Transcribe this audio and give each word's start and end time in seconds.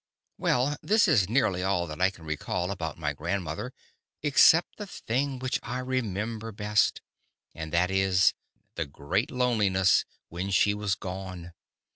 Well, 0.39 0.77
this 0.81 1.07
is 1.07 1.29
nearly 1.29 1.61
all 1.61 1.85
that 1.85 2.01
I 2.01 2.09
can 2.09 2.25
recall 2.25 2.71
about 2.71 2.97
my 2.97 3.13
grandmother, 3.13 3.71
except 4.23 4.77
the 4.77 4.87
thing 4.87 5.37
which 5.37 5.59
I 5.61 5.77
remember 5.77 6.51
best; 6.51 7.01
and 7.53 7.71
that 7.71 7.91
is, 7.91 8.33
the 8.73 8.87
great 8.87 9.29
loneliness 9.29 10.03
when 10.27 10.49
she 10.49 10.73
was 10.73 10.95
gone. 10.95 11.53